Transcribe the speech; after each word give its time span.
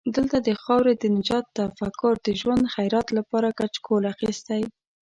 دلته 0.15 0.37
د 0.47 0.49
خاورې 0.63 0.93
د 0.97 1.03
نجات 1.15 1.45
تفکر 1.57 2.13
د 2.21 2.27
ژوند 2.39 2.71
خیرات 2.73 3.07
لپاره 3.17 3.55
کچکول 3.59 4.03
اخستی. 4.13 4.61